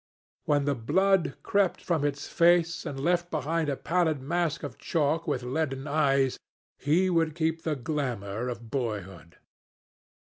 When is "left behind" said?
2.99-3.69